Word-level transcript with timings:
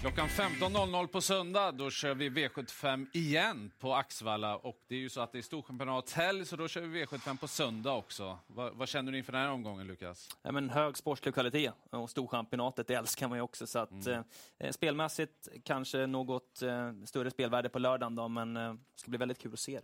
Klockan 0.00 0.28
15.00 0.28 1.06
på 1.06 1.20
söndag, 1.20 1.72
då 1.72 1.90
kör 1.90 2.14
vi 2.14 2.30
V75 2.30 3.06
igen 3.12 3.70
på 3.78 3.94
Axvalla. 3.94 4.56
Och 4.56 4.78
det 4.88 4.94
är 4.94 4.98
ju 4.98 5.08
så 5.08 5.20
att 5.20 5.32
det 5.32 5.38
är 5.38 5.42
Storchampionat 5.42 6.12
helg, 6.12 6.46
så 6.46 6.56
då 6.56 6.68
kör 6.68 6.80
vi 6.80 7.04
V75 7.04 7.38
på 7.38 7.48
söndag 7.48 7.92
också. 7.92 8.38
Vad, 8.46 8.74
vad 8.74 8.88
känner 8.88 9.12
du 9.12 9.18
inför 9.18 9.32
den 9.32 9.40
här 9.40 9.50
omgången, 9.50 9.86
Lukas? 9.86 10.28
Ja, 10.42 10.52
men 10.52 10.70
hög 10.70 10.96
sportslig 10.96 11.34
kvalitet 11.34 11.72
och 11.90 12.10
Storchampionatet 12.10 12.90
älskar 12.90 13.28
man 13.28 13.38
ju 13.38 13.42
också. 13.42 13.66
Så 13.66 13.78
att, 13.78 14.06
mm. 14.06 14.24
eh, 14.58 14.70
spelmässigt 14.70 15.48
kanske 15.64 16.06
något 16.06 16.62
eh, 16.62 16.92
större 17.04 17.30
spelvärde 17.30 17.68
på 17.68 17.78
lördagen, 17.78 18.14
då, 18.14 18.28
men 18.28 18.56
eh, 18.56 18.72
det 18.72 19.00
ska 19.00 19.10
bli 19.10 19.18
väldigt 19.18 19.38
kul 19.38 19.52
att 19.52 19.58
se 19.58 19.80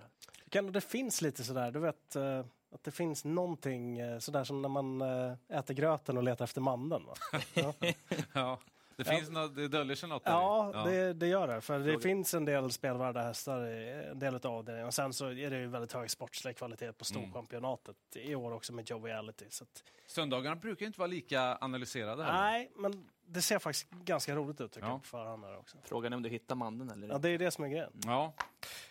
det. 0.50 0.70
Det 0.70 0.80
finns 0.80 1.22
lite 1.22 1.44
sådär, 1.44 1.70
du 1.70 1.78
vet 1.78 2.16
eh, 2.16 2.44
att 2.74 2.84
det 2.84 2.90
finns 2.90 3.24
någonting 3.24 3.98
eh, 3.98 4.18
sådär 4.18 4.44
som 4.44 4.62
när 4.62 4.68
man 4.68 5.00
eh, 5.00 5.58
äter 5.58 5.74
gröten 5.74 6.16
och 6.16 6.22
letar 6.22 6.44
efter 6.44 6.60
mandeln. 6.60 7.04
Ja. 7.54 7.74
ja. 8.32 8.60
Det, 8.96 9.04
finns 9.04 9.28
ja. 9.28 9.40
något, 9.40 9.56
det 9.56 9.68
döljer 9.68 9.96
sig 9.96 10.08
något 10.08 10.22
Ja, 10.24 10.70
ja. 10.74 10.84
Det, 10.84 11.12
det, 11.12 11.26
gör 11.26 11.48
det. 11.48 11.60
För 11.60 11.78
det 11.78 12.00
finns 12.00 12.34
en 12.34 12.44
del 12.44 12.72
spelvärda 12.72 13.22
hästar 13.22 13.66
i 13.66 14.08
en 14.10 14.18
del 14.18 14.34
av 14.34 14.46
avdelningen. 14.46 14.86
Och 14.86 14.94
sen 14.94 15.12
så 15.12 15.26
är 15.26 15.50
det 15.50 15.58
ju 15.58 15.66
väldigt 15.66 15.92
hög 15.92 16.10
sportslig 16.10 16.56
kvalitet 16.56 16.92
på 16.92 17.04
mm. 17.10 17.22
Storchampionatet 17.22 17.96
mm. 18.16 18.30
i 18.30 18.34
år 18.34 18.52
också 18.52 18.72
med 18.72 18.90
Joviality. 18.90 19.44
Så 19.48 19.64
att... 19.64 19.82
Söndagarna 20.06 20.56
brukar 20.56 20.86
inte 20.86 21.00
vara 21.00 21.06
lika 21.06 21.58
analyserade. 21.60 22.24
Heller. 22.24 22.38
Nej, 22.38 22.70
men 22.76 23.08
det 23.26 23.42
ser 23.42 23.58
faktiskt 23.58 23.90
ganska 23.90 24.34
roligt 24.34 24.60
ut 24.60 24.72
tycker 24.72 24.86
ja. 24.86 24.92
jag 24.92 25.02
på 25.02 25.08
förhand. 25.08 25.44
Också. 25.44 25.76
Frågan 25.84 26.12
är 26.12 26.16
om 26.16 26.22
du 26.22 26.28
hittar 26.28 26.54
mandeln 26.54 26.90
eller 26.90 27.08
Ja, 27.08 27.18
det 27.18 27.28
är 27.28 27.38
det 27.38 27.50
som 27.50 27.64
är 27.64 27.68
grejen. 27.68 27.92
Ja. 28.04 28.34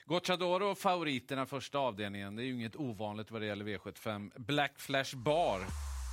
Gocciadoro 0.05 0.76
favoriterna 0.76 1.45
första 1.45 1.77
avdelningen. 1.77 2.35
Det 2.35 2.43
är 2.43 2.45
ju 2.45 2.54
inget 2.54 2.76
ovanligt 2.76 3.31
vad 3.31 3.41
det 3.41 3.45
gäller 3.45 3.65
V75. 3.65 4.31
Black 4.35 4.79
Flash 4.79 5.15
Bar 5.15 5.59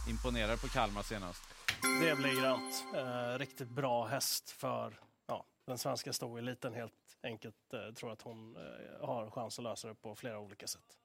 imponerar 0.09 0.57
på 0.57 0.69
Kalmar 0.69 1.03
senast. 1.03 1.43
Det 2.01 2.17
blir 2.17 2.41
grönt. 2.41 2.85
Eh, 2.95 3.39
riktigt 3.39 3.69
bra 3.69 4.07
häst 4.07 4.51
för 4.51 5.01
ja, 5.27 5.45
den 5.67 5.79
svenska 5.79 6.13
stoeliten 6.13 6.75
helt 6.75 6.93
enkelt. 7.23 7.57
Eh, 7.73 7.95
tror 7.95 8.13
att 8.13 8.23
hon 8.23 8.57
eh, 8.57 9.07
har 9.07 9.31
chans 9.31 9.59
att 9.59 9.63
lösa 9.63 9.89
det 9.89 9.95
på 9.95 10.15
flera 10.15 10.39
olika 10.39 10.67
sätt. 10.67 10.97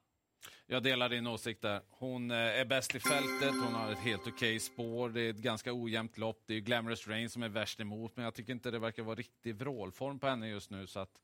Jag 0.66 0.84
delar 0.84 1.10
din 1.10 1.28
åsikt 1.28 1.62
där. 1.62 1.82
Hon 1.90 2.32
eh, 2.32 2.38
är 2.38 2.66
bäst 2.66 2.96
i 2.96 3.00
fältet, 3.00 3.52
hon 3.52 3.74
har 3.74 3.92
ett 3.92 4.00
helt 4.00 4.22
okej 4.22 4.34
okay 4.34 4.60
spår, 4.60 5.10
det 5.10 5.22
är 5.22 5.30
ett 5.30 5.38
ganska 5.38 5.74
ojämnt 5.74 6.18
lopp. 6.18 6.44
Det 6.46 6.54
är 6.54 6.60
Glamorous 6.60 7.08
Rain 7.08 7.30
som 7.30 7.44
är 7.44 7.50
värst 7.50 7.80
emot, 7.80 8.16
men 8.16 8.26
jag 8.26 8.34
tycker 8.34 8.54
inte 8.54 8.72
det 8.72 8.80
verkar 8.80 9.04
vara 9.04 9.16
riktig 9.16 9.56
vrålform 9.56 10.20
på 10.20 10.28
henne 10.28 10.48
just 10.48 10.70
nu. 10.70 10.88
Så 10.88 11.00
att 11.00 11.22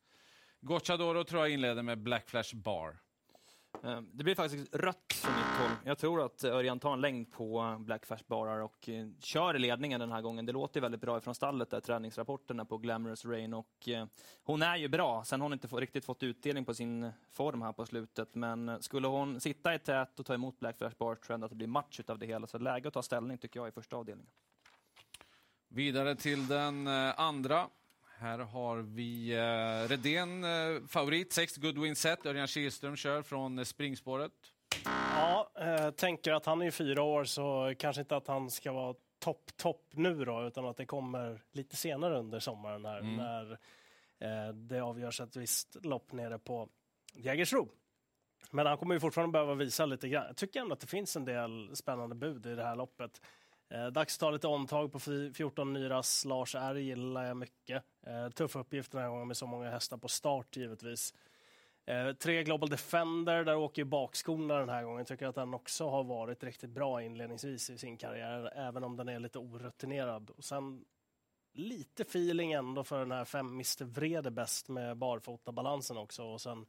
Gocciadoro 0.61 1.23
tror 1.23 1.41
jag 1.41 1.49
inleder 1.49 1.83
med 1.83 1.97
Black 1.97 2.29
Flash 2.29 2.55
Bar. 2.55 2.97
Ehm, 3.83 4.09
det 4.13 4.23
blir 4.23 4.35
faktiskt 4.35 4.75
rött 4.75 5.13
från 5.13 5.35
mitt 5.35 5.59
håll. 5.59 5.71
Jag 5.85 5.97
tror 5.97 6.25
att 6.25 6.43
Örjan 6.43 6.79
tar 6.79 6.93
en 6.93 7.01
längd 7.01 7.31
på 7.31 7.77
Blackfash 7.79 8.23
barar 8.27 8.59
och 8.59 8.89
eh, 8.89 9.07
kör 9.19 9.41
kör 9.51 9.59
ledningen 9.59 9.99
den 9.99 10.11
här 10.11 10.21
gången. 10.21 10.45
Det 10.45 10.51
låter 10.51 10.81
väldigt 10.81 11.01
bra 11.01 11.19
från 11.19 11.35
stallet, 11.35 11.69
där 11.69 11.79
träningsrapporterna 11.79 12.65
på 12.65 12.77
Glamorous 12.77 13.25
Rain. 13.25 13.53
Och, 13.53 13.87
eh, 13.87 14.05
hon 14.43 14.61
är 14.61 14.75
ju 14.75 14.87
bra. 14.87 15.23
Sen 15.23 15.41
har 15.41 15.45
hon 15.45 15.53
inte 15.53 15.67
riktigt 15.67 16.05
fått 16.05 16.23
utdelning 16.23 16.65
på 16.65 16.73
sin 16.73 17.03
eh, 17.03 17.11
form 17.31 17.61
här 17.61 17.73
på 17.73 17.85
slutet. 17.85 18.35
Men 18.35 18.83
skulle 18.83 19.07
hon 19.07 19.39
sitta 19.39 19.75
i 19.75 19.79
tät 19.79 20.19
och 20.19 20.25
ta 20.25 20.33
emot 20.33 20.59
Blackfash 20.59 20.97
bar 20.97 21.15
tror 21.15 21.39
jag 21.39 21.43
att 21.43 21.49
det 21.49 21.55
blir 21.55 21.67
match 21.67 21.99
av 22.07 22.19
det 22.19 22.25
hela. 22.25 22.47
Så 22.47 22.57
läge 22.57 22.87
att 22.87 22.93
ta 22.93 23.01
ställning 23.01 23.37
tycker 23.37 23.59
jag 23.59 23.67
i 23.67 23.71
första 23.71 23.95
avdelningen. 23.95 24.31
Vidare 25.67 26.15
till 26.15 26.47
den 26.47 26.87
andra 26.87 27.67
här 28.21 28.39
har 28.39 28.77
vi 28.77 29.33
eh, 29.33 29.89
Redén, 29.89 30.43
eh, 30.43 30.87
favorit, 30.87 31.33
6 31.33 31.57
Goodwin 31.57 31.95
set. 31.95 32.25
Örjan 32.25 32.47
Kihlström 32.47 32.95
kör 32.95 33.21
från 33.21 33.59
eh, 33.59 33.63
springspåret. 33.63 34.31
Ja, 34.85 35.51
eh, 35.55 35.91
tänker 35.91 36.33
att 36.33 36.45
han 36.45 36.61
är 36.61 36.71
fyra 36.71 37.03
år 37.03 37.23
så 37.23 37.73
kanske 37.77 38.01
inte 38.01 38.15
att 38.15 38.27
han 38.27 38.49
ska 38.49 38.71
vara 38.71 38.95
topp, 39.19 39.57
topp 39.57 39.85
nu 39.91 40.25
då, 40.25 40.47
utan 40.47 40.65
att 40.65 40.77
det 40.77 40.85
kommer 40.85 41.41
lite 41.51 41.75
senare 41.75 42.19
under 42.19 42.39
sommaren 42.39 42.85
här 42.85 42.99
mm. 42.99 43.15
när 43.15 43.51
eh, 44.19 44.53
det 44.53 44.79
avgörs 44.79 45.21
ett 45.21 45.35
visst 45.35 45.85
lopp 45.85 46.11
nere 46.11 46.39
på 46.39 46.69
Jägersro. 47.13 47.69
Men 48.51 48.65
han 48.65 48.77
kommer 48.77 48.95
ju 48.95 48.99
fortfarande 48.99 49.31
behöva 49.31 49.53
visa 49.53 49.85
lite 49.85 50.09
grann. 50.09 50.25
Jag 50.27 50.37
tycker 50.37 50.59
ändå 50.59 50.73
att 50.73 50.79
det 50.79 50.87
finns 50.87 51.15
en 51.15 51.25
del 51.25 51.75
spännande 51.75 52.15
bud 52.15 52.45
i 52.45 52.55
det 52.55 52.63
här 52.63 52.75
loppet. 52.75 53.21
Eh, 53.71 53.87
dags 53.87 54.15
att 54.15 54.19
ta 54.19 54.31
lite 54.31 54.47
omtag 54.47 54.91
på 54.91 54.99
14 55.33 55.73
Nyras. 55.73 56.25
Lars 56.25 56.55
R 56.55 56.75
gillar 56.75 57.25
jag 57.25 57.37
mycket. 57.37 57.83
Eh, 58.07 58.29
tuff 58.29 58.55
uppgift 58.55 58.91
den 58.91 59.01
här 59.01 59.09
gången 59.09 59.27
med 59.27 59.37
så 59.37 59.47
många 59.47 59.69
hästar 59.69 59.97
på 59.97 60.07
start 60.07 60.57
givetvis. 60.57 61.13
Eh, 61.85 62.11
tre 62.13 62.43
Global 62.43 62.69
Defender, 62.69 63.43
där 63.43 63.55
åker 63.55 63.81
ju 63.81 63.85
bakskorna 63.85 64.59
den 64.59 64.69
här 64.69 64.83
gången. 64.83 65.05
Tycker 65.05 65.27
att 65.27 65.35
den 65.35 65.53
också 65.53 65.89
har 65.89 66.03
varit 66.03 66.43
riktigt 66.43 66.69
bra 66.69 67.01
inledningsvis 67.01 67.69
i 67.69 67.77
sin 67.77 67.97
karriär, 67.97 68.51
även 68.55 68.83
om 68.83 68.97
den 68.97 69.09
är 69.09 69.19
lite 69.19 69.39
orutinerad. 69.39 70.29
Och 70.29 70.43
sen 70.43 70.85
lite 71.53 72.03
feeling 72.03 72.51
ändå 72.51 72.83
för 72.83 72.99
den 72.99 73.11
här 73.11 73.25
fem 73.25 73.47
Mr 73.47 73.83
Vrede 73.85 74.31
bäst 74.31 74.69
med 74.69 74.97
barfotabalansen 74.97 75.97
också. 75.97 76.23
Och 76.23 76.41
sen 76.41 76.65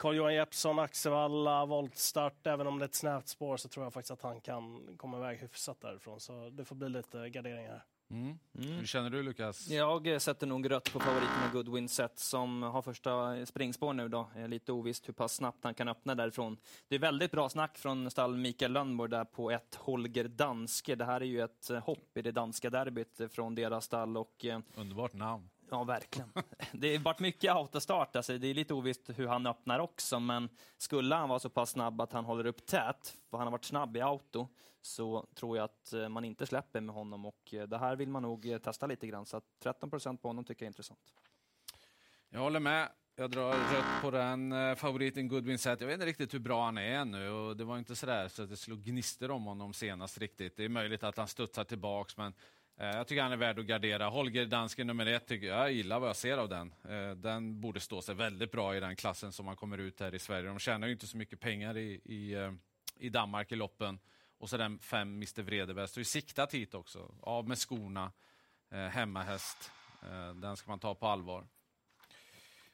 Carl-Johan 0.00 0.34
Jeppsson, 0.34 0.78
Axevalla, 0.78 1.66
voltstart. 1.66 2.46
Även 2.46 2.66
om 2.66 2.78
det 2.78 2.84
är 2.84 2.88
ett 2.88 2.94
snävt 2.94 3.28
spår 3.28 3.56
så 3.56 3.68
tror 3.68 3.86
jag 3.86 3.92
faktiskt 3.92 4.10
att 4.10 4.22
han 4.22 4.40
kan 4.40 4.96
komma 4.96 5.16
iväg 5.16 5.38
hyfsat 5.38 5.80
därifrån. 5.80 6.20
Så 6.20 6.50
det 6.50 6.64
får 6.64 6.76
bli 6.76 6.88
lite 6.88 7.28
garderingar. 7.28 7.84
Mm. 8.10 8.38
Mm. 8.58 8.72
Hur 8.72 8.86
känner 8.86 9.10
du 9.10 9.22
Lukas? 9.22 9.68
Jag 9.68 10.22
sätter 10.22 10.46
nog 10.46 10.70
rött 10.70 10.92
på 10.92 11.00
favoriten 11.00 11.52
Goodwin 11.52 11.88
Set 11.88 12.18
som 12.18 12.62
har 12.62 12.82
första 12.82 13.46
springspår 13.46 13.92
nu 13.92 14.08
då. 14.08 14.30
Lite 14.48 14.72
ovisst 14.72 15.08
hur 15.08 15.12
pass 15.12 15.34
snabbt 15.34 15.64
han 15.64 15.74
kan 15.74 15.88
öppna 15.88 16.14
därifrån. 16.14 16.56
Det 16.88 16.94
är 16.94 16.98
väldigt 16.98 17.30
bra 17.30 17.48
snack 17.48 17.78
från 17.78 18.10
stall 18.10 18.36
Mikael 18.36 18.72
Lönnborg 18.72 19.10
där 19.10 19.24
på 19.24 19.50
ett 19.50 19.74
Holger 19.74 20.28
Danske. 20.28 20.94
Det 20.94 21.04
här 21.04 21.20
är 21.20 21.24
ju 21.24 21.40
ett 21.40 21.70
hopp 21.84 22.16
i 22.16 22.22
det 22.22 22.32
danska 22.32 22.70
derbyt 22.70 23.20
från 23.30 23.54
deras 23.54 23.84
stall. 23.84 24.16
Och, 24.16 24.44
eh, 24.44 24.60
Underbart 24.74 25.12
namn. 25.12 25.50
Ja, 25.70 25.84
verkligen. 25.84 26.32
Det 26.72 26.96
har 26.96 27.04
varit 27.04 27.20
mycket 27.20 27.52
autostart. 27.52 28.16
Alltså, 28.16 28.38
det 28.38 28.48
är 28.48 28.54
lite 28.54 28.74
ovisst 28.74 29.10
hur 29.16 29.26
han 29.26 29.46
öppnar 29.46 29.78
också, 29.78 30.20
men 30.20 30.48
skulle 30.76 31.14
han 31.14 31.28
vara 31.28 31.38
så 31.38 31.50
pass 31.50 31.70
snabb 31.70 32.00
att 32.00 32.12
han 32.12 32.24
håller 32.24 32.46
upp 32.46 32.66
tät, 32.66 33.16
för 33.30 33.38
han 33.38 33.46
har 33.46 33.52
varit 33.52 33.64
snabb 33.64 33.96
i 33.96 34.00
auto, 34.00 34.48
så 34.80 35.26
tror 35.34 35.56
jag 35.56 35.64
att 35.64 35.92
eh, 35.92 36.08
man 36.08 36.24
inte 36.24 36.46
släpper 36.46 36.80
med 36.80 36.94
honom. 36.94 37.26
Och 37.26 37.54
eh, 37.54 37.62
det 37.62 37.78
här 37.78 37.96
vill 37.96 38.08
man 38.08 38.22
nog 38.22 38.46
eh, 38.46 38.58
testa 38.58 38.86
lite 38.86 39.06
grann, 39.06 39.26
så 39.26 39.40
13 39.62 39.90
procent 39.90 40.22
på 40.22 40.28
honom 40.28 40.44
tycker 40.44 40.62
jag 40.62 40.66
är 40.66 40.70
intressant. 40.70 41.14
Jag 42.28 42.40
håller 42.40 42.60
med. 42.60 42.88
Jag 43.16 43.30
drar 43.30 43.52
rött 43.52 44.02
på 44.02 44.10
den. 44.10 44.76
Favoriten 44.76 45.28
Goodwin 45.28 45.58
Set. 45.58 45.80
Jag 45.80 45.86
vet 45.86 45.94
inte 45.94 46.06
riktigt 46.06 46.34
hur 46.34 46.38
bra 46.38 46.64
han 46.64 46.78
är 46.78 46.92
ännu. 46.92 47.30
Och 47.30 47.56
det 47.56 47.64
var 47.64 47.78
inte 47.78 47.96
sådär 47.96 48.28
så 48.28 48.42
att 48.42 48.48
det 48.48 48.56
slog 48.56 48.82
gnistor 48.82 49.30
om 49.30 49.44
honom 49.44 49.72
senast 49.72 50.18
riktigt. 50.18 50.56
Det 50.56 50.64
är 50.64 50.68
möjligt 50.68 51.02
att 51.02 51.16
han 51.16 51.28
studsar 51.28 51.64
tillbaks, 51.64 52.16
men 52.16 52.34
Eh, 52.80 52.96
jag 52.96 53.06
tycker 53.06 53.22
han 53.22 53.32
är 53.32 53.36
värd 53.36 53.58
att 53.58 53.66
gardera. 53.66 54.08
Holger 54.08 54.46
Danske 54.46 54.84
nummer 54.84 55.06
ett, 55.06 55.26
tycker 55.26 55.46
jag, 55.46 55.58
jag 55.58 55.72
gillar 55.72 56.00
vad 56.00 56.08
jag 56.08 56.16
ser 56.16 56.38
av 56.38 56.48
den. 56.48 56.74
Eh, 56.88 57.10
den 57.10 57.60
borde 57.60 57.80
stå 57.80 58.02
sig 58.02 58.14
väldigt 58.14 58.52
bra 58.52 58.76
i 58.76 58.80
den 58.80 58.96
klassen 58.96 59.32
som 59.32 59.46
man 59.46 59.56
kommer 59.56 59.78
ut 59.78 60.00
här 60.00 60.14
i 60.14 60.18
Sverige. 60.18 60.48
De 60.48 60.58
tjänar 60.58 60.86
ju 60.86 60.92
inte 60.92 61.06
så 61.06 61.16
mycket 61.16 61.40
pengar 61.40 61.76
i, 61.76 62.00
i, 62.04 62.34
eh, 62.34 62.52
i 62.98 63.08
Danmark 63.08 63.52
i 63.52 63.56
loppen. 63.56 63.98
Och 64.38 64.50
så 64.50 64.56
den 64.56 64.78
fem 64.78 65.14
Mr 65.14 65.42
Vredebäst. 65.42 65.96
Och 65.96 66.06
siktat 66.06 66.54
hit 66.54 66.74
också. 66.74 67.14
Av 67.20 67.48
med 67.48 67.58
skorna. 67.58 68.12
Hemmahäst. 68.90 69.70
Den 70.34 70.56
ska 70.56 70.70
man 70.70 70.78
ta 70.78 70.94
på 70.94 71.06
allvar. 71.06 71.46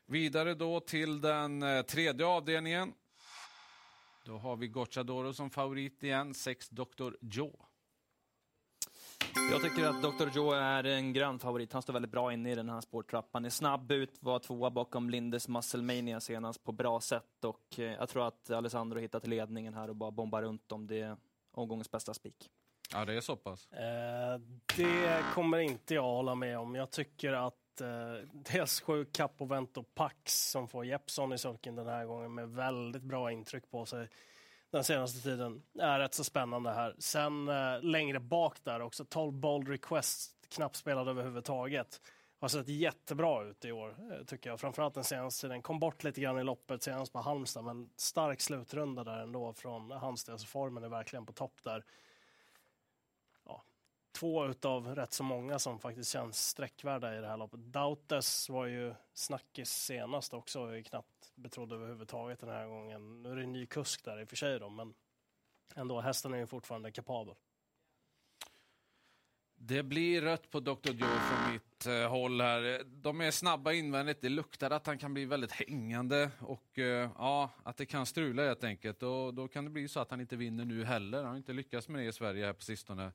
Vidare 0.07 0.55
då 0.55 0.81
till 0.81 1.21
den 1.21 1.65
tredje 1.89 2.27
avdelningen. 2.27 2.93
Då 4.25 4.39
har 4.39 4.57
vi 4.57 4.69
Gocciadoro 4.69 5.33
som 5.33 5.51
favorit 5.51 6.03
igen, 6.03 6.35
sex 6.35 6.69
Dr. 6.69 7.13
Joe. 7.21 7.66
Jag 9.51 9.63
tycker 9.63 9.85
att 9.85 10.03
Dr. 10.03 10.29
Joe 10.37 10.53
är 10.53 10.85
en 10.85 11.13
grön 11.13 11.39
favorit. 11.39 11.73
Han 11.73 11.83
står 11.83 11.93
väldigt 11.93 12.11
bra 12.11 12.33
inne 12.33 12.53
i 12.53 12.55
den 12.55 12.69
här 12.69 12.81
spårtrappan. 12.81 13.45
Är 13.45 13.51
snabb 13.51 13.93
ut, 13.93 14.19
var 14.21 14.39
tvåa 14.39 14.71
bakom 14.71 15.11
Lindes 15.11 15.49
Musclemania 15.49 16.21
senast 16.21 16.65
på 16.65 16.73
bra 16.73 17.01
sätt. 17.01 17.45
Och 17.45 17.79
eh, 17.79 17.85
jag 17.85 18.09
tror 18.09 18.27
att 18.27 18.51
Alessandro 18.51 18.99
hittat 18.99 19.27
ledningen 19.27 19.75
här 19.75 19.89
och 19.89 19.97
bara 19.97 20.11
bombar 20.11 20.43
runt 20.43 20.73
om 20.73 20.87
det 20.87 21.01
är 21.01 21.17
omgångens 21.53 21.91
bästa 21.91 22.15
spik. 22.15 22.51
Ja, 22.93 23.05
det 23.05 23.15
är 23.15 23.21
så 23.21 23.37
pass? 23.37 23.73
Eh, 23.73 24.41
det 24.77 25.25
kommer 25.35 25.59
inte 25.59 25.95
jag 25.95 26.03
hålla 26.03 26.35
med 26.35 26.59
om. 26.59 26.75
Jag 26.75 26.91
tycker 26.91 27.33
att 27.33 27.81
eh, 27.81 28.29
dels 28.33 28.81
sju 28.81 29.05
Capovento 29.05 29.83
Pax 29.83 30.51
som 30.51 30.69
får 30.69 30.87
Jeppson 30.87 31.33
i 31.33 31.39
sulken 31.39 31.77
den 31.77 31.87
här 31.87 32.05
gången 32.05 32.35
med 32.35 32.49
väldigt 32.49 33.03
bra 33.03 33.33
intryck 33.33 33.71
på 33.71 33.87
sig 33.87 34.09
den 34.77 34.85
senaste 34.85 35.21
tiden 35.21 35.63
är 35.79 35.99
rätt 35.99 36.15
så 36.15 36.25
spännande 36.25 36.71
här. 36.71 36.95
Sen 36.99 37.49
eh, 37.49 37.83
längre 37.83 38.21
bak 38.21 38.65
där 38.65 38.81
också, 38.81 39.05
12 39.05 39.33
Bold 39.33 39.69
Request, 39.69 40.33
knappt 40.49 40.77
spelad 40.77 41.09
överhuvudtaget. 41.09 42.01
Har 42.41 42.49
sett 42.49 42.69
jättebra 42.69 43.45
ut 43.45 43.65
i 43.65 43.73
år, 43.73 43.97
eh, 44.13 44.25
tycker 44.25 44.51
jag. 44.51 44.61
Framförallt 44.61 44.95
den 44.95 45.05
senaste 45.05 45.41
tiden. 45.47 45.63
Kom 45.63 45.79
bort 45.79 46.05
lite 46.05 46.21
grann 46.21 46.39
i 46.39 46.45
loppet 46.45 46.83
senast 46.83 47.13
på 47.13 47.19
Halmstad, 47.19 47.65
men 47.65 47.91
stark 47.97 48.41
slutrunda 48.41 49.05
där 49.05 49.19
ändå 49.19 49.53
från 49.53 49.91
Halmstad. 49.91 50.33
Alltså 50.33 50.47
formen 50.47 50.85
är 50.85 50.89
verkligen 50.89 51.27
på 51.27 51.33
topp 51.33 51.61
där 51.63 51.85
två 54.17 54.47
utav 54.47 54.95
rätt 54.95 55.13
så 55.13 55.23
många 55.23 55.59
som 55.59 55.79
faktiskt 55.79 56.11
känns 56.11 56.49
sträckvärda 56.49 57.19
i 57.19 57.21
det 57.21 57.27
här 57.27 57.37
loppet. 57.37 57.61
Dautes 57.61 58.49
var 58.49 58.67
ju 58.67 58.95
snackis 59.15 59.71
senast 59.71 60.35
också, 60.35 60.61
och 60.61 60.87
knappt 60.87 61.16
betrodd 61.37 61.73
överhuvudtaget 61.73 62.41
den 62.41 62.49
här 62.49 62.67
gången. 62.67 63.23
Nu 63.23 63.31
är 63.31 63.37
det 63.37 63.43
en 63.43 63.53
ny 63.53 63.67
kusk 63.67 64.05
där 64.05 64.21
i 64.21 64.25
och 64.25 64.29
för 64.29 64.37
sig 64.37 64.59
då, 64.59 64.69
men 64.69 64.95
ändå, 65.75 66.01
hästen 66.01 66.35
är 66.35 66.39
ju 66.39 66.47
fortfarande 66.47 66.91
kapabel. 66.91 67.35
Det 69.59 69.83
blir 69.83 70.23
rött 70.23 70.51
på 70.51 70.61
Dr. 70.61 70.91
Joe 70.91 71.09
från 71.09 71.53
mitt 71.53 71.87
eh, 71.87 72.11
håll 72.11 72.41
här. 72.41 72.85
De 72.85 73.21
är 73.21 73.31
snabba 73.31 73.73
invändigt. 73.73 74.21
Det 74.21 74.29
luktar 74.29 74.71
att 74.71 74.87
han 74.87 74.99
kan 74.99 75.15
bli 75.15 75.25
väldigt 75.25 75.53
hängande 75.53 76.31
och 76.41 76.79
eh, 76.79 77.11
ja, 77.19 77.51
att 77.63 77.77
det 77.77 77.87
kan 77.87 78.07
strula 78.07 78.43
helt 78.43 78.65
enkelt. 78.65 79.03
Och 79.03 79.35
då 79.35 79.49
kan 79.49 79.65
det 79.65 79.71
bli 79.71 79.89
så 79.89 80.01
att 80.01 80.11
han 80.11 80.21
inte 80.21 80.37
vinner 80.37 80.65
nu 80.65 80.85
heller. 80.85 81.19
Han 81.19 81.27
har 81.27 81.37
inte 81.37 81.53
lyckats 81.53 81.89
med 81.89 82.01
det 82.01 82.05
i 82.05 82.13
Sverige 82.13 82.47
här 82.47 82.53
på 82.53 82.63
sistone. 82.63 83.13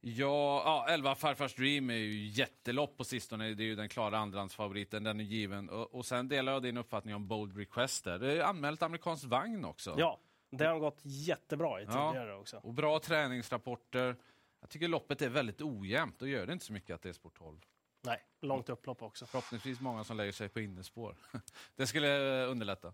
Ja, 0.00 0.62
ja 0.64 0.86
11 0.88 1.14
Farfars 1.14 1.54
Dream 1.54 1.90
är 1.90 1.94
ju 1.94 2.26
jättelopp 2.26 2.96
på 2.96 3.04
sistone. 3.04 3.54
Det 3.54 3.62
är 3.62 3.66
ju 3.66 3.76
den 3.76 3.88
klara 3.88 4.18
andrahandsfavoriten. 4.18 5.04
Den 5.04 5.20
är 5.20 5.24
given. 5.24 5.68
Och, 5.68 5.94
och 5.94 6.06
sen 6.06 6.28
delar 6.28 6.52
jag 6.52 6.62
din 6.62 6.76
uppfattning 6.76 7.14
om 7.14 7.28
Bold 7.28 7.56
Request 7.56 8.04
där. 8.04 8.18
Det 8.18 8.32
är 8.32 8.40
anmält 8.40 8.82
amerikansk 8.82 9.24
vagn 9.24 9.64
också. 9.64 9.94
Ja, 9.98 10.20
det 10.50 10.64
har 10.64 10.78
gått 10.78 11.00
jättebra 11.02 11.80
i 11.80 11.86
tidigare 11.86 12.30
ja. 12.30 12.36
också. 12.36 12.56
Och 12.56 12.74
bra 12.74 12.98
träningsrapporter. 12.98 14.16
Jag 14.60 14.70
tycker 14.70 14.88
loppet 14.88 15.22
är 15.22 15.28
väldigt 15.28 15.62
ojämnt. 15.62 16.18
Då 16.18 16.26
gör 16.26 16.46
det 16.46 16.52
inte 16.52 16.64
så 16.64 16.72
mycket 16.72 16.94
att 16.94 17.02
det 17.02 17.08
är 17.08 17.12
sport 17.12 17.38
12. 17.38 17.60
Nej, 18.02 18.22
långt 18.40 18.68
upplopp 18.68 19.02
också. 19.02 19.26
Förhoppningsvis 19.26 19.80
många 19.80 20.04
som 20.04 20.16
lägger 20.16 20.32
sig 20.32 20.48
på 20.48 20.60
innespår. 20.60 21.16
det 21.76 21.86
skulle 21.86 22.44
underlätta. 22.44 22.92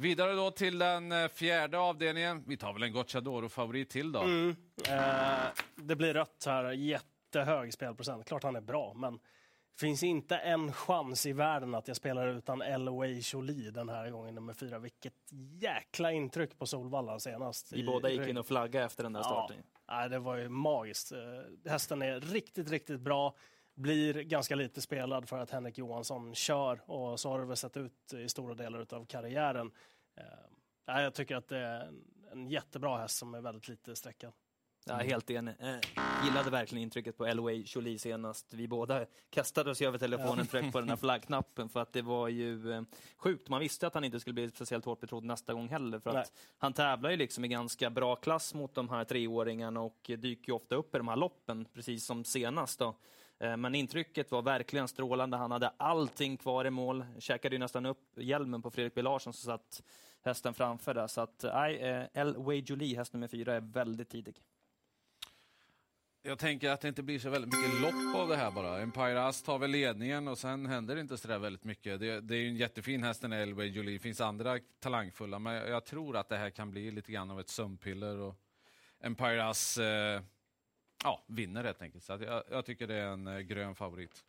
Vidare 0.00 0.32
då 0.32 0.50
till 0.50 0.78
den 0.78 1.12
eh, 1.12 1.28
fjärde 1.28 1.78
avdelningen. 1.78 2.44
Vi 2.46 2.56
tar 2.56 2.72
väl 2.72 2.82
en 2.82 2.92
Gocciadoro-favorit 2.92 3.90
till 3.90 4.12
då. 4.12 4.20
Mm. 4.20 4.56
Eh, 4.88 5.48
det 5.76 5.96
blir 5.96 6.14
rött 6.14 6.44
här. 6.46 6.72
Jättehög 6.72 7.72
spelprocent. 7.72 8.26
Klart 8.26 8.42
han 8.42 8.56
är 8.56 8.60
bra, 8.60 8.94
men 8.94 9.18
finns 9.78 10.02
inte 10.02 10.36
en 10.36 10.72
chans 10.72 11.26
i 11.26 11.32
världen 11.32 11.74
att 11.74 11.88
jag 11.88 11.96
spelar 11.96 12.28
utan 12.28 12.62
Elway 12.62 13.20
Jolie 13.32 13.70
den 13.70 13.88
här 13.88 14.10
gången, 14.10 14.34
nummer 14.34 14.52
fyra. 14.52 14.78
Vilket 14.78 15.14
jäkla 15.60 16.12
intryck 16.12 16.58
på 16.58 16.66
Solvalla 16.66 17.18
senast. 17.18 17.72
Vi 17.72 17.84
båda 17.84 18.10
gick 18.10 18.28
in 18.28 18.38
och 18.38 18.46
flaggade 18.46 18.84
efter 18.84 19.02
den 19.02 19.12
där 19.12 19.22
starten. 19.22 19.56
Ja, 19.86 20.08
det 20.08 20.18
var 20.18 20.36
ju 20.36 20.48
magiskt. 20.48 21.12
Eh, 21.12 21.70
hästen 21.70 22.02
är 22.02 22.20
riktigt, 22.20 22.70
riktigt 22.70 23.00
bra. 23.00 23.34
Blir 23.80 24.14
ganska 24.14 24.54
lite 24.54 24.80
spelad 24.80 25.28
för 25.28 25.38
att 25.38 25.50
Henrik 25.50 25.78
Johansson 25.78 26.34
kör 26.34 26.90
och 26.90 27.20
så 27.20 27.30
har 27.30 27.40
det 27.40 27.46
väl 27.46 27.56
sett 27.56 27.76
ut 27.76 28.14
i 28.14 28.28
stora 28.28 28.54
delar 28.54 28.86
av 28.94 29.04
karriären. 29.04 29.70
Eh, 30.16 31.00
jag 31.00 31.14
tycker 31.14 31.36
att 31.36 31.48
det 31.48 31.58
är 31.58 31.92
en 32.32 32.48
jättebra 32.48 32.98
häst 32.98 33.16
som 33.16 33.34
är 33.34 33.40
väldigt 33.40 33.68
lite 33.68 33.96
sträckad. 33.96 34.32
Ja, 34.84 34.94
helt 34.94 35.30
enig. 35.30 35.54
Eh, 35.58 35.76
gillade 36.24 36.50
verkligen 36.50 36.82
intrycket 36.82 37.16
på 37.16 37.26
Elway 37.26 37.64
Jolie 37.66 37.98
senast. 37.98 38.54
Vi 38.54 38.68
båda 38.68 39.06
kastade 39.30 39.70
oss 39.70 39.82
över 39.82 39.98
telefonen 39.98 40.46
ja. 40.52 40.70
på 40.72 40.80
den 40.80 40.88
här 40.88 40.96
flaggknappen 41.06 41.68
för 41.68 41.80
att 41.80 41.92
det 41.92 42.02
var 42.02 42.28
ju 42.28 42.72
eh, 42.72 42.82
sjukt. 43.16 43.48
Man 43.48 43.60
visste 43.60 43.86
att 43.86 43.94
han 43.94 44.04
inte 44.04 44.20
skulle 44.20 44.34
bli 44.34 44.50
speciellt 44.50 44.84
hårt 44.84 45.00
betrodd 45.00 45.24
nästa 45.24 45.52
gång 45.54 45.68
heller 45.68 45.98
för 45.98 46.10
att 46.10 46.32
han 46.58 46.72
tävlar 46.72 47.10
ju 47.10 47.16
liksom 47.16 47.44
i 47.44 47.48
ganska 47.48 47.90
bra 47.90 48.16
klass 48.16 48.54
mot 48.54 48.74
de 48.74 48.88
här 48.88 49.04
treåringarna 49.04 49.80
och 49.80 50.10
dyker 50.18 50.48
ju 50.48 50.52
ofta 50.52 50.74
upp 50.74 50.94
i 50.94 50.98
de 50.98 51.08
här 51.08 51.16
loppen, 51.16 51.68
precis 51.74 52.04
som 52.04 52.24
senast. 52.24 52.78
Då. 52.78 52.96
Eh, 53.40 53.56
men 53.56 53.74
intrycket 53.74 54.30
var 54.30 54.42
verkligen 54.42 54.88
strålande. 54.88 55.36
Han 55.36 55.50
hade 55.50 55.68
allting 55.68 56.36
kvar 56.36 56.64
i 56.64 56.70
mål. 56.70 57.04
Käkade 57.18 57.54
ju 57.54 57.58
nästan 57.58 57.86
upp 57.86 58.18
hjälmen 58.18 58.62
på 58.62 58.70
Fredrik 58.70 58.94
B 58.94 59.02
Larsson 59.02 59.32
som 59.32 59.46
satt 59.52 59.82
hästen 60.22 60.54
framför 60.54 60.94
där. 60.94 61.06
Så 61.06 61.20
att, 61.20 61.44
nej, 61.54 61.76
eh, 61.76 62.06
El 62.12 62.36
Way 62.36 62.62
Jolie, 62.66 62.96
häst 62.96 63.12
nummer 63.12 63.28
fyra, 63.28 63.54
är 63.54 63.60
väldigt 63.60 64.08
tidig. 64.08 64.36
Jag 66.22 66.38
tänker 66.38 66.70
att 66.70 66.80
det 66.80 66.88
inte 66.88 67.02
blir 67.02 67.18
så 67.18 67.30
väldigt 67.30 67.52
mycket 67.54 67.80
lopp 67.80 68.16
av 68.16 68.28
det 68.28 68.36
här 68.36 68.50
bara. 68.50 68.80
Empire 68.80 69.22
Ast 69.22 69.46
tar 69.46 69.58
väl 69.58 69.70
ledningen 69.70 70.28
och 70.28 70.38
sen 70.38 70.66
händer 70.66 70.94
det 70.94 71.00
inte 71.00 71.18
så 71.18 71.28
där 71.28 71.38
väldigt 71.38 71.64
mycket. 71.64 72.00
Det, 72.00 72.20
det 72.20 72.34
är 72.34 72.38
ju 72.38 72.48
en 72.48 72.56
jättefin 72.56 73.02
häst 73.02 73.22
den 73.22 73.32
Elway 73.32 73.66
Julie. 73.66 73.92
Det 73.92 73.98
finns 73.98 74.20
andra 74.20 74.58
talangfulla, 74.80 75.38
men 75.38 75.54
jag, 75.54 75.68
jag, 75.68 75.84
tror 75.84 76.16
att 76.16 76.28
det 76.28 76.36
här 76.36 76.50
kan 76.50 76.70
bli 76.70 76.90
lite 76.90 77.12
grann 77.12 77.30
av 77.30 77.40
ett 77.40 77.48
sömnpiller. 77.48 78.18
Och 78.18 78.36
Empire 79.00 79.44
Ast 79.44 79.78
eh, 79.78 79.84
ja, 81.04 81.24
vinner 81.26 81.64
helt 81.64 81.82
enkelt. 81.82 82.04
Så 82.04 82.12
jag, 82.12 82.42
jag, 82.50 82.64
tycker 82.64 82.86
det 82.86 82.94
är 82.94 83.06
en 83.06 83.26
eh, 83.26 83.38
grön 83.38 83.74
favorit. 83.74 84.24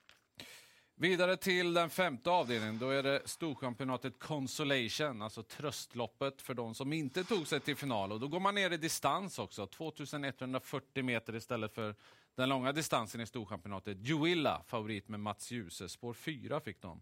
Vidare 0.95 1.37
till 1.37 1.73
den 1.73 1.89
femte 1.89 2.29
avdelningen. 2.29 2.79
Då 2.79 2.89
är 2.89 3.03
det 3.03 3.21
Storchampionatet 3.25 4.19
Consolation, 4.19 5.21
alltså 5.21 5.43
tröstloppet 5.43 6.41
för 6.41 6.53
de 6.53 6.75
som 6.75 6.93
inte 6.93 7.23
tog 7.23 7.47
sig 7.47 7.59
till 7.59 7.75
final. 7.75 8.11
Och 8.11 8.19
då 8.19 8.27
går 8.27 8.39
man 8.39 8.55
ner 8.55 8.71
i 8.71 8.77
distans 8.77 9.39
också, 9.39 9.67
2140 9.67 11.03
meter 11.03 11.35
istället 11.35 11.73
för 11.73 11.95
den 12.35 12.49
långa 12.49 12.71
distansen 12.71 13.21
i 13.21 13.25
Storchampionatet. 13.25 13.97
Juilla, 14.01 14.63
favorit 14.67 15.07
med 15.07 15.19
Mats 15.19 15.51
Djuse. 15.51 15.89
Spår 15.89 16.13
4 16.13 16.59
fick 16.59 16.81
de. 16.81 17.01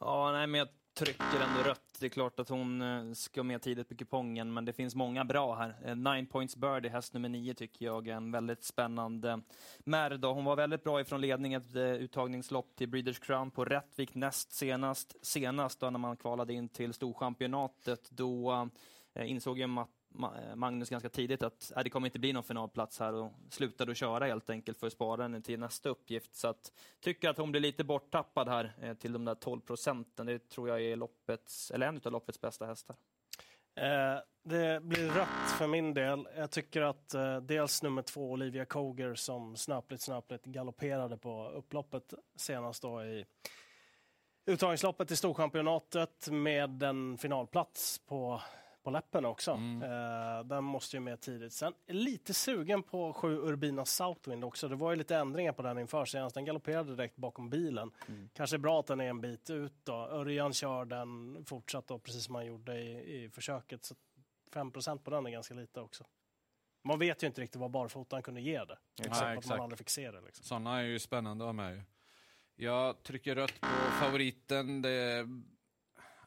Ja, 0.00 0.32
nej, 0.32 0.46
men 0.46 0.58
jag 0.58 0.68
trycker 0.98 1.40
ändå 1.48 1.62
rött. 1.70 1.96
Det 2.00 2.06
är 2.06 2.10
klart 2.10 2.40
att 2.40 2.48
hon 2.48 2.82
eh, 2.82 3.12
ska 3.12 3.42
med 3.42 3.62
tidigt 3.62 3.88
på 3.88 3.94
kupongen, 3.96 4.52
men 4.52 4.64
det 4.64 4.72
finns 4.72 4.94
många 4.94 5.24
bra 5.24 5.54
här. 5.54 5.74
Eh, 5.84 5.96
Nine 5.96 6.26
Points 6.26 6.56
Birdie, 6.56 6.88
häst 6.88 7.14
nummer 7.14 7.28
nio, 7.28 7.54
tycker 7.54 7.84
jag 7.86 8.08
är 8.08 8.14
en 8.14 8.32
väldigt 8.32 8.64
spännande 8.64 9.40
märr. 9.78 10.34
Hon 10.34 10.44
var 10.44 10.56
väldigt 10.56 10.84
bra 10.84 11.00
ifrån 11.00 11.20
ledningen, 11.20 11.62
ett 11.62 11.74
eh, 11.74 11.82
uttagningslopp 11.82 12.76
till 12.76 12.88
Breeders 12.88 13.18
Crown 13.18 13.50
på 13.50 13.64
Rättvik 13.64 14.14
näst 14.14 14.52
senast. 14.52 15.16
Senast 15.22 15.80
då 15.80 15.90
när 15.90 15.98
man 15.98 16.16
kvalade 16.16 16.52
in 16.52 16.68
till 16.68 16.92
Storchampionatet, 16.92 18.10
då 18.10 18.68
insåg 19.14 19.58
jag 19.58 19.78
att 19.78 19.88
Eh, 20.14 20.54
Magnus 20.54 20.90
ganska 20.90 21.08
tidigt 21.08 21.42
att 21.42 21.72
äh, 21.76 21.82
det 21.82 21.90
kommer 21.90 22.06
inte 22.06 22.18
bli 22.18 22.32
någon 22.32 22.44
finalplats 22.44 23.00
här 23.00 23.12
och 23.12 23.32
slutade 23.50 23.90
att 23.90 23.98
köra 23.98 24.26
helt 24.26 24.50
enkelt 24.50 24.78
för 24.78 24.86
att 24.86 24.92
spara 24.92 25.22
henne 25.22 25.40
till 25.40 25.60
nästa 25.60 25.88
uppgift. 25.88 26.36
Så 26.36 26.48
att, 26.48 26.72
tycker 27.00 27.28
att 27.28 27.38
hon 27.38 27.50
blir 27.50 27.60
lite 27.60 27.84
borttappad 27.84 28.48
här 28.48 28.74
eh, 28.80 28.94
till 28.94 29.12
de 29.12 29.24
där 29.24 29.34
12 29.34 29.60
procenten. 29.60 30.26
Det 30.26 30.48
tror 30.48 30.68
jag 30.68 30.82
är 30.82 30.96
loppets, 30.96 31.70
eller 31.70 31.86
en 31.86 32.00
av 32.04 32.12
loppets 32.12 32.40
bästa 32.40 32.66
hästar. 32.66 32.96
Eh, 33.74 34.20
det 34.42 34.82
blir 34.82 35.08
rött 35.08 35.50
för 35.58 35.66
min 35.66 35.94
del. 35.94 36.28
Jag 36.36 36.50
tycker 36.50 36.82
att 36.82 37.14
eh, 37.14 37.36
dels 37.36 37.82
nummer 37.82 38.02
två, 38.02 38.30
Olivia 38.30 38.64
Koger, 38.64 39.14
som 39.14 39.56
snöpligt, 39.56 40.02
snöpligt 40.02 40.44
galopperade 40.44 41.16
på 41.16 41.48
upploppet 41.48 42.14
senast 42.36 42.82
då 42.82 43.04
i 43.04 43.24
uttagningsloppet 44.46 45.10
i 45.10 45.16
Storchampionatet 45.16 46.28
med 46.30 46.82
en 46.82 47.18
finalplats 47.18 47.98
på 47.98 48.40
på 48.82 48.90
läppen 48.90 49.24
också. 49.24 49.52
Mm. 49.52 49.82
Uh, 49.82 50.44
den 50.44 50.64
måste 50.64 50.96
ju 50.96 51.00
med 51.00 51.20
tidigt. 51.20 51.52
Sen 51.52 51.72
lite 51.86 52.34
sugen 52.34 52.82
på 52.82 53.12
sju 53.12 53.36
Urbina 53.36 53.84
Southwind 53.84 54.44
också. 54.44 54.68
Det 54.68 54.76
var 54.76 54.90
ju 54.90 54.96
lite 54.96 55.16
ändringar 55.16 55.52
på 55.52 55.62
den 55.62 55.78
inför 55.78 56.04
senast. 56.04 56.34
Den 56.34 56.44
galopperade 56.44 56.96
direkt 56.96 57.16
bakom 57.16 57.50
bilen. 57.50 57.90
Mm. 58.08 58.28
Kanske 58.34 58.58
bra 58.58 58.80
att 58.80 58.86
den 58.86 59.00
är 59.00 59.08
en 59.08 59.20
bit 59.20 59.50
ut 59.50 59.74
då. 59.84 59.92
Örjan 59.92 60.52
kör 60.52 60.84
den 60.84 61.44
fortsatt 61.44 61.86
då, 61.86 61.98
precis 61.98 62.24
som 62.24 62.34
han 62.34 62.46
gjorde 62.46 62.80
i, 62.80 63.24
i 63.24 63.30
försöket. 63.30 63.84
Så 63.84 63.94
5% 64.52 64.98
på 64.98 65.10
den 65.10 65.26
är 65.26 65.30
ganska 65.30 65.54
lite 65.54 65.80
också. 65.80 66.04
Man 66.84 66.98
vet 66.98 67.22
ju 67.22 67.26
inte 67.26 67.40
riktigt 67.40 67.60
vad 67.60 67.70
barfotan 67.70 68.22
kunde 68.22 68.40
ge 68.40 68.64
det. 68.64 68.78
Exakt, 69.00 69.20
Nej, 69.20 69.38
exakt. 69.38 69.48
man 69.48 69.60
aldrig 69.60 69.78
fick 69.78 69.90
se 69.90 70.10
det. 70.10 70.20
Liksom. 70.20 70.44
Sådana 70.44 70.80
är 70.80 70.84
ju 70.84 70.98
spännande 70.98 71.44
att 71.44 71.48
ha 71.48 71.52
med. 71.52 71.82
Jag 72.56 73.02
trycker 73.02 73.34
rött 73.34 73.60
på 73.60 73.66
favoriten. 74.00 74.82
Det 74.82 75.28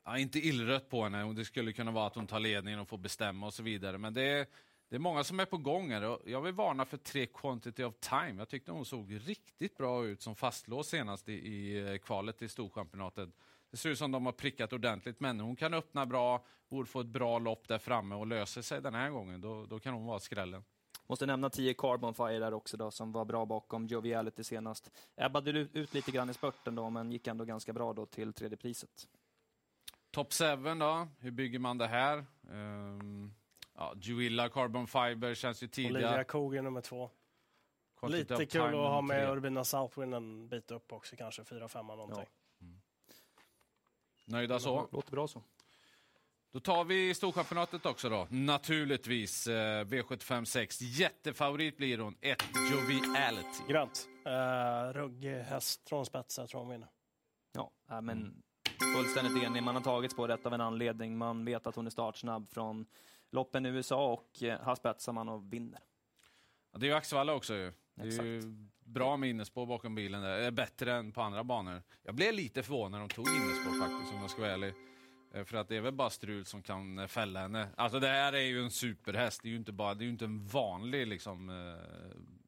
ja, 0.04 0.18
inte 0.18 0.40
illrött 0.40 0.90
på 0.90 1.04
henne. 1.04 1.34
Det 1.34 1.46
skulle 1.46 1.74
kunna 1.74 1.92
vara 1.92 2.08
att 2.08 2.16
hon 2.16 2.28
tar 2.28 2.40
ledningen 2.40 2.80
och 2.80 2.88
får 2.88 2.98
bestämma 2.98 3.46
och 3.46 3.54
så 3.54 3.64
vidare. 3.64 3.98
Men 3.98 4.14
det 4.14 4.22
är, 4.22 4.48
det 4.90 4.96
är 4.96 5.00
många 5.00 5.24
som 5.24 5.40
är 5.40 5.46
på 5.46 5.58
gång 5.58 5.92
här. 5.92 6.18
Jag 6.26 6.42
vill 6.42 6.54
varna 6.54 6.86
för 6.86 6.98
tre 6.98 7.26
Quantity 7.26 7.84
of 7.84 7.96
Time. 8.00 8.36
Jag 8.38 8.50
tyckte 8.50 8.72
hon 8.72 8.86
såg 8.86 9.20
riktigt 9.28 9.78
bra 9.78 10.06
ut 10.06 10.22
som 10.22 10.36
fastlås 10.36 10.88
senast 10.88 11.30
i, 11.30 11.34
i 11.34 11.90
eh, 11.92 11.98
kvalet 11.98 12.42
i 12.42 12.50
Storchampionatet. 12.50 13.30
Det 13.72 13.78
ser 13.78 13.90
ut 13.90 13.98
som 13.98 14.12
de 14.12 14.26
har 14.26 14.34
prickat 14.34 14.74
ordentligt, 14.74 15.20
men 15.20 15.40
hon 15.40 15.56
kan 15.56 15.74
öppna 15.74 16.06
bra, 16.06 16.46
borde 16.70 16.90
få 16.90 17.00
ett 17.00 17.08
bra 17.08 17.40
lopp 17.40 17.68
där 17.68 17.78
framme 17.78 18.16
och 18.16 18.28
löser 18.28 18.62
sig 18.62 18.82
den 18.82 18.94
här 18.94 19.10
gången. 19.10 19.42
Då, 19.42 19.66
då 19.66 19.80
kan 19.80 19.94
hon 19.94 20.06
vara 20.06 20.20
skrällen. 20.20 20.64
Måste 21.08 21.26
nämna 21.26 21.50
10 21.50 21.74
Carbon 21.74 22.14
Fire 22.14 22.40
där 22.40 22.54
också 22.54 22.78
då, 22.78 22.92
som 22.92 23.12
var 23.12 23.26
bra 23.26 23.46
bakom 23.46 23.88
Joviality 23.88 24.44
senast. 24.44 24.92
Ebbade 25.16 25.52
ut 25.52 25.94
lite 25.94 26.12
grann 26.12 26.30
i 26.30 26.34
spurten 26.34 26.76
då, 26.76 26.90
men 26.90 27.12
gick 27.12 27.28
ändå 27.28 27.46
ganska 27.46 27.74
bra 27.74 27.94
då 27.94 28.06
till 28.06 28.34
tredje 28.34 28.58
priset. 28.58 29.08
Top 30.12 30.34
7 30.34 30.46
då, 30.80 31.08
hur 31.20 31.32
bygger 31.32 31.60
man 31.60 31.78
det 31.78 31.88
här? 31.88 32.26
Um, 32.50 33.34
ja, 33.76 33.94
Juilla 33.96 34.50
Carbon 34.50 34.88
Fiber 34.88 35.34
känns 35.34 35.64
ju 35.64 35.68
tidiga. 35.68 35.92
Olivia 35.92 36.24
Kogen 36.24 36.64
nummer 36.64 36.82
två. 36.82 37.10
Quantity 38.00 38.34
Lite 38.34 38.46
kul 38.46 38.62
att 38.62 38.74
ha 38.74 39.02
med 39.02 39.30
Urbina 39.30 39.64
Southwind 39.64 40.14
en 40.14 40.50
bit 40.50 40.72
upp 40.72 40.94
också, 40.94 41.16
kanske 41.16 41.42
4-5 41.42 41.84
någonting. 41.84 42.26
Ja. 42.60 42.66
Mm. 42.66 42.82
Nöjda 44.26 44.60
så? 44.60 44.90
Låter 44.92 45.12
bra 45.12 45.28
så. 45.28 45.44
Då 46.52 46.60
tar 46.60 46.84
vi 46.84 47.14
Storchampionatet 47.14 47.86
också 47.86 48.10
då. 48.10 48.28
Naturligtvis 48.30 49.48
eh, 49.48 49.86
V75 49.86 50.46
6. 50.46 50.82
Jättefavorit 50.82 51.78
blir 51.78 51.98
hon. 51.98 52.16
1 52.22 52.44
Joviality. 52.72 53.64
Grönt. 53.68 54.08
Uh, 54.28 54.94
ruggig 54.94 55.36
häst 55.36 55.90
från 55.90 56.06
spets, 56.06 56.38
jag 56.38 56.50
tror 56.50 56.62
hon 56.62 56.70
vinner. 56.70 56.90
Ja, 57.54 57.72
men 57.88 58.10
mm 58.10 58.42
fullständigt 58.86 59.44
enig. 59.44 59.64
Man 59.64 59.76
har 59.76 59.82
tagits 59.82 60.16
på 60.16 60.28
rätt 60.28 60.46
av 60.46 60.54
en 60.54 60.62
anledning. 60.62 61.18
Man 61.18 61.46
vet 61.46 61.68
att 61.68 61.76
hon 61.76 61.86
är 61.86 61.90
startsnabb 61.90 62.50
från 62.50 62.86
loppen 63.32 63.66
i 63.66 63.70
USA 63.70 64.14
och 64.14 64.44
eh, 64.44 64.60
här 64.66 64.76
spetsar 64.76 65.14
man 65.14 65.30
och 65.30 65.54
vinner. 65.54 65.80
Ja, 66.72 66.80
det 66.80 66.86
är 66.86 66.88
ju 66.88 66.96
Axevalla 66.96 67.34
också 67.34 67.56
ju. 67.56 67.74
Det 67.96 68.02
är 68.02 68.08
Exakt. 68.08 68.26
ju 68.26 68.42
bra 68.80 69.18
med 69.18 69.30
innespår 69.30 69.66
bakom 69.66 69.96
bilen. 69.96 70.22
Det 70.22 70.30
är 70.30 70.52
bättre 70.52 70.94
än 70.94 71.12
på 71.12 71.22
andra 71.22 71.44
banor. 71.44 71.84
Jag 72.04 72.16
blev 72.16 72.34
lite 72.34 72.64
förvånad 72.64 72.92
när 72.92 73.00
de 73.00 73.10
tog 73.10 73.28
innespår 73.28 73.80
faktiskt, 73.80 74.14
om 74.14 74.22
jag 74.22 74.30
ska 74.30 74.42
vara 74.42 74.52
ärlig. 74.52 74.74
Eh, 75.34 75.44
för 75.44 75.58
att 75.58 75.68
det 75.68 75.76
är 75.76 75.82
väl 75.82 75.94
bara 75.94 76.10
strul 76.10 76.46
som 76.46 76.62
kan 76.62 77.00
eh, 77.00 77.08
fälla 77.08 77.40
henne. 77.40 77.68
Alltså 77.78 78.00
det 78.00 78.08
här 78.08 78.34
är 78.34 78.42
ju 78.42 78.64
en 78.64 78.72
superhäst. 78.72 79.42
Det 79.44 79.48
är 79.48 79.52
ju 79.52 79.58
inte, 79.58 79.72
bara, 79.72 79.94
det 79.94 80.06
är 80.06 80.10
inte 80.10 80.26
en 80.26 80.48
vanlig 80.48 81.08
liksom, 81.08 81.50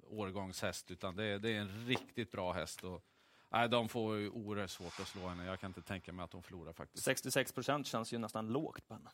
årgångshäst, 0.04 0.92
utan 0.92 1.16
det 1.16 1.24
är, 1.24 1.40
det 1.40 1.50
är 1.50 1.60
en 1.60 1.86
riktigt 1.88 2.32
bra 2.32 2.52
häst. 2.52 2.84
Och, 2.84 3.06
nej, 3.54 3.70
de 3.70 3.90
får 3.90 4.18
ju 4.18 4.30
oerhört 4.30 4.70
svårt 4.70 5.00
att 5.00 5.08
slå 5.08 5.28
henne. 5.28 5.46
Jag 5.46 5.60
kan 5.60 5.70
inte 5.70 5.82
tänka 5.82 6.14
mig 6.14 6.24
att 6.24 6.34
hon 6.34 6.44
förlorar 6.44 6.74
faktiskt. 6.74 7.04
66 7.04 7.52
procent 7.52 7.88
känns 7.88 8.14
ju 8.14 8.18
nästan 8.18 8.48
lågt 8.48 8.88
på 8.88 8.94
henne. 8.94 9.10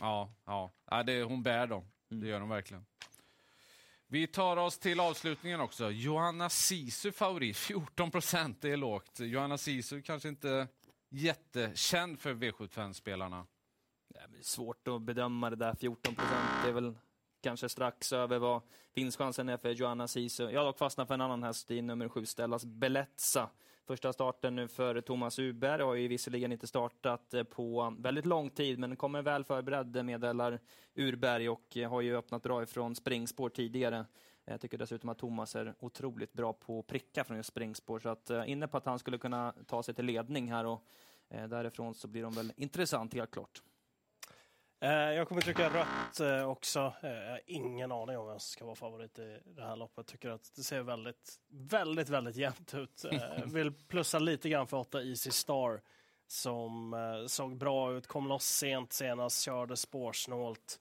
Ja, 0.00 0.32
ja. 0.44 0.70
ja 0.90 1.02
det, 1.02 1.22
hon 1.22 1.42
bär 1.42 1.66
dem. 1.66 1.84
Det 2.08 2.26
gör 2.26 2.40
hon 2.40 2.48
verkligen. 2.48 2.86
Vi 4.06 4.26
tar 4.26 4.56
oss 4.56 4.78
till 4.78 5.00
avslutningen 5.00 5.60
också. 5.60 5.90
Johanna 5.90 6.48
Sisu 6.48 7.12
favorit, 7.12 7.56
14 7.56 8.10
procent. 8.10 8.60
Det 8.60 8.70
är 8.70 8.76
lågt. 8.76 9.20
Johanna 9.20 9.58
Sisu 9.58 10.02
kanske 10.02 10.28
inte 10.28 10.68
jättekänd 11.08 12.20
för 12.20 12.34
V75-spelarna. 12.34 13.46
Det 14.08 14.18
är 14.18 14.42
svårt 14.42 14.88
att 14.88 15.02
bedöma 15.02 15.50
det 15.50 15.56
där. 15.56 15.74
14 15.74 16.14
procent 16.14 16.48
det 16.62 16.68
är 16.68 16.72
väl 16.72 16.94
kanske 17.42 17.68
strax 17.68 18.12
över 18.12 18.38
vad 18.38 18.62
vinstchansen 18.94 19.48
är 19.48 19.56
för 19.56 19.70
Joanna 19.70 20.08
Sisu. 20.08 20.50
Jag 20.50 20.60
har 20.60 20.66
dock 20.66 20.78
fastnat 20.78 21.08
för 21.08 21.14
en 21.14 21.20
annan 21.20 21.42
häst 21.42 21.70
i 21.70 21.82
nummer 21.82 22.08
sju, 22.08 22.26
Stellas 22.26 22.64
Beletza. 22.64 23.50
Första 23.86 24.12
starten 24.12 24.56
nu 24.56 24.68
för 24.68 25.00
Thomas 25.00 25.38
Uberg 25.38 25.82
har 25.82 25.94
ju 25.94 26.08
visserligen 26.08 26.52
inte 26.52 26.66
startat 26.66 27.34
eh, 27.34 27.42
på 27.42 27.96
väldigt 27.98 28.26
lång 28.26 28.50
tid, 28.50 28.78
men 28.78 28.96
kommer 28.96 29.22
väl 29.22 29.44
förberedd, 29.44 30.04
meddelar 30.04 30.60
Urberg 30.94 31.48
och 31.48 31.76
eh, 31.76 31.90
har 31.90 32.00
ju 32.00 32.16
öppnat 32.16 32.42
bra 32.42 32.62
ifrån 32.62 32.94
springspår 32.94 33.48
tidigare. 33.48 34.06
Jag 34.44 34.60
tycker 34.60 34.78
dessutom 34.78 35.10
att 35.10 35.18
Thomas 35.18 35.56
är 35.56 35.74
otroligt 35.78 36.32
bra 36.32 36.52
på 36.52 36.78
att 36.78 36.86
pricka 36.86 37.24
från 37.24 37.36
just 37.36 37.48
springspår, 37.48 37.98
så 37.98 38.08
att 38.08 38.30
eh, 38.30 38.50
inne 38.50 38.68
på 38.68 38.76
att 38.76 38.86
han 38.86 38.98
skulle 38.98 39.18
kunna 39.18 39.54
ta 39.66 39.82
sig 39.82 39.94
till 39.94 40.04
ledning 40.04 40.52
här 40.52 40.66
och 40.66 40.84
därifrån 41.28 41.94
så 41.94 42.08
blir 42.08 42.22
de 42.22 42.32
väl 42.32 42.52
intressant, 42.56 43.14
helt 43.14 43.30
klart. 43.30 43.62
Jag 44.84 45.28
kommer 45.28 45.40
trycka 45.40 45.68
rött 45.68 46.46
också. 46.46 46.92
Jag 47.02 47.30
har 47.30 47.40
ingen 47.46 47.92
aning 47.92 48.18
om 48.18 48.26
vem 48.26 48.38
som 48.38 48.52
ska 48.52 48.64
vara 48.64 48.76
favorit 48.76 49.18
i 49.18 49.40
det 49.44 49.62
här 49.62 49.76
loppet. 49.76 50.06
Tycker 50.06 50.30
att 50.30 50.52
det 50.56 50.62
ser 50.62 50.82
väldigt, 50.82 51.40
väldigt, 51.48 52.08
väldigt 52.08 52.36
jämnt 52.36 52.74
ut. 52.74 53.04
Vill 53.46 53.72
plussa 53.72 54.18
lite 54.18 54.48
grann 54.48 54.66
för 54.66 54.76
8 54.76 55.02
Easy 55.02 55.30
Star 55.30 55.80
som 56.26 56.94
såg 57.28 57.56
bra 57.56 57.92
ut, 57.92 58.06
kom 58.06 58.28
loss 58.28 58.44
sent 58.44 58.92
senast, 58.92 59.42
körde 59.42 59.76
spårsnålt. 59.76 60.80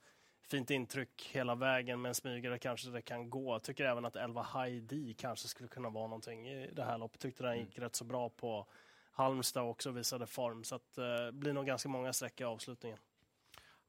Fint 0.51 0.71
intryck 0.71 1.29
hela 1.33 1.55
vägen, 1.55 2.01
med 2.01 2.09
en 2.09 2.15
smygare 2.15 2.59
kanske 2.59 2.89
det 2.89 3.01
kan 3.01 3.29
gå. 3.29 3.53
Jag 3.53 3.63
tycker 3.63 3.85
även 3.85 4.05
att 4.05 4.15
11 4.15 4.41
Heidi 4.41 5.13
kanske 5.13 5.47
skulle 5.47 5.69
kunna 5.69 5.89
vara 5.89 6.07
någonting 6.07 6.49
i 6.49 6.69
det 6.73 6.83
här 6.83 6.97
loppet. 6.97 7.21
Tyckte 7.21 7.43
den 7.43 7.57
gick 7.57 7.77
mm. 7.77 7.85
rätt 7.85 7.95
så 7.95 8.03
bra 8.03 8.29
på 8.29 8.67
Halmstad 9.11 9.63
också, 9.63 9.91
visade 9.91 10.27
form. 10.27 10.63
Så 10.63 10.75
att, 10.75 10.95
det 10.95 11.25
eh, 11.25 11.31
blir 11.31 11.53
nog 11.53 11.65
ganska 11.65 11.89
många 11.89 12.13
streck 12.13 12.41
i 12.41 12.43
avslutningen. 12.43 12.97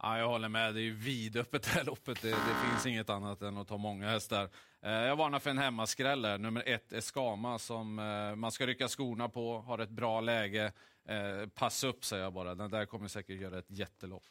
Ja, 0.05 0.19
jag 0.19 0.29
håller 0.29 0.49
med. 0.49 0.75
Det 0.75 0.81
är 0.81 0.83
ju 0.83 0.95
vidöppet 0.95 1.63
det 1.63 1.71
här 1.71 1.85
loppet. 1.85 2.23
Det, 2.23 2.31
det, 2.31 2.71
finns 2.71 2.87
inget 2.87 3.11
annat 3.11 3.43
än 3.43 3.57
att 3.57 3.69
ta 3.69 3.77
många 3.77 4.11
hästar. 4.11 4.49
Eh, 4.81 4.93
jag 4.93 5.17
varnar 5.17 5.39
för 5.39 5.51
en 5.51 5.59
hemmaskräll 5.59 6.25
här. 6.25 6.39
Nummer 6.39 6.63
ett, 6.67 6.93
Eskama, 6.93 7.59
som 7.59 7.99
eh, 7.99 8.37
man 8.37 8.53
ska 8.53 8.67
rycka 8.67 8.89
skorna 8.89 9.29
på, 9.29 9.59
har 9.59 9.79
ett 9.79 9.91
bra 9.91 10.21
läge. 10.21 10.73
Eh, 11.09 11.49
pass 11.55 11.85
upp, 11.85 12.05
säger 12.05 12.23
jag 12.23 12.33
bara. 12.33 12.55
Den 12.55 12.71
där 12.71 12.87
kommer 12.87 13.09
säkert 13.09 13.41
göra 13.41 13.59
ett 13.59 13.71
jättelopp. 13.71 14.25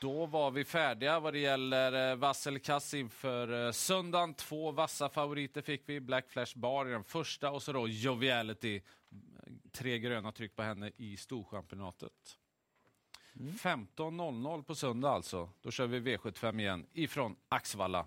Då 0.00 0.26
var 0.26 0.50
vi 0.50 0.64
färdiga 0.64 1.20
vad 1.20 1.32
det 1.32 1.38
gäller 1.38 2.10
eh, 2.10 2.16
Vassel 2.16 2.58
Kass 2.58 2.94
inför 2.94 3.66
eh, 3.66 3.72
söndagen. 3.72 4.34
Två 4.34 4.70
vassa 4.70 5.08
favoriter 5.08 5.62
fick 5.62 5.82
vi. 5.86 6.00
Black 6.00 6.28
Flash 6.28 6.58
Bar 6.58 6.86
i 6.86 6.90
den 6.90 7.04
första 7.04 7.50
och 7.50 7.62
så 7.62 7.72
då 7.72 7.88
Joviality. 7.88 8.82
Tre 9.72 9.98
gröna 9.98 10.32
tryck 10.32 10.56
på 10.56 10.62
henne 10.62 10.92
i 10.96 11.16
Storchampionatet. 11.16 12.38
Mm. 13.40 13.52
15.00 13.52 14.62
på 14.62 14.74
söndag 14.74 15.10
alltså. 15.10 15.50
Då 15.60 15.70
kör 15.70 15.86
vi 15.86 16.00
V75 16.00 16.60
igen 16.60 16.86
ifrån 16.92 17.36
Axvalla. 17.48 18.06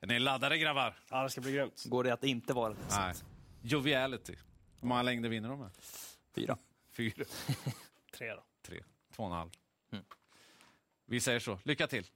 Är 0.00 0.06
ni 0.06 0.18
laddade 0.18 0.58
grabbar? 0.58 0.94
Ja, 1.10 1.22
det 1.22 1.30
ska 1.30 1.40
bli 1.40 1.52
grymt. 1.52 1.84
Går 1.86 2.04
det 2.04 2.12
att 2.12 2.24
inte 2.24 2.52
vara 2.52 2.74
det? 2.74 2.80
Nej. 2.90 3.14
Joviality. 3.62 4.36
Hur 4.80 4.88
många 4.88 5.02
längder 5.02 5.28
vinner 5.28 5.48
de 5.48 5.60
med? 5.60 5.70
Fyra. 6.34 6.58
Fyra. 6.90 7.24
Tre 8.12 8.34
då. 8.34 8.44
Tre. 8.62 8.84
Två 9.16 9.22
och 9.22 9.28
en 9.28 9.36
halv. 9.36 9.50
Mm. 9.92 10.04
Vi 11.06 11.20
säger 11.20 11.40
så. 11.40 11.58
Lycka 11.64 11.86
till! 11.86 12.06